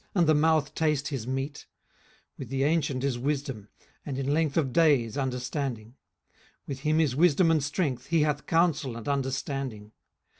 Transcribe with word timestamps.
and 0.15 0.25
the 0.25 0.33
mouth 0.33 0.73
taste 0.73 1.09
his 1.09 1.27
meat? 1.27 1.67
18:012:012 2.39 2.39
With 2.39 2.49
the 2.49 2.63
ancient 2.63 3.03
is 3.03 3.19
wisdom; 3.19 3.67
and 4.03 4.17
in 4.17 4.33
length 4.33 4.57
of 4.57 4.73
days 4.73 5.15
understanding. 5.15 5.89
18:012:013 6.67 6.67
With 6.69 6.79
him 6.79 6.99
is 6.99 7.15
wisdom 7.15 7.51
and 7.51 7.63
strength, 7.63 8.07
he 8.07 8.21
hath 8.21 8.47
counsel 8.47 8.97
and 8.97 9.07
understanding. 9.07 9.91